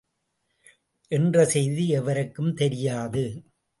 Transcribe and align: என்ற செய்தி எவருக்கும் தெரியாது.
என்ற 1.11 1.45
செய்தி 1.45 1.85
எவருக்கும் 1.89 2.51
தெரியாது. 2.53 3.25